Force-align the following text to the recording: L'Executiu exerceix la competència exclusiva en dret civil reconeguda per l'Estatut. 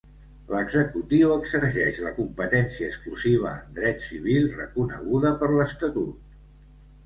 L'Executiu 0.51 1.33
exerceix 1.33 1.99
la 2.07 2.15
competència 2.21 2.89
exclusiva 2.93 3.53
en 3.61 3.77
dret 3.83 4.03
civil 4.09 4.51
reconeguda 4.59 5.37
per 5.45 5.55
l'Estatut. 5.57 6.37